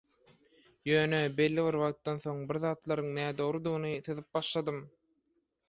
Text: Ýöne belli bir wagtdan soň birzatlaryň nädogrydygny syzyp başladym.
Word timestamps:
Ýöne 0.93 1.19
belli 1.41 1.65
bir 1.67 1.77
wagtdan 1.83 2.17
soň 2.25 2.41
birzatlaryň 2.53 3.13
nädogrydygny 3.21 3.95
syzyp 4.11 4.29
başladym. 4.41 4.85